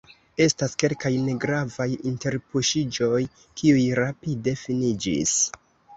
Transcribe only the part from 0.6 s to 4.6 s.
kelkaj negravaj interpuŝiĝoj, kiuj rapide